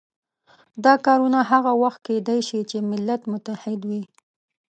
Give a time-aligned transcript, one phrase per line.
[0.83, 4.03] دا کارونه هغه وخت کېدای شي چې ملت متحد وي.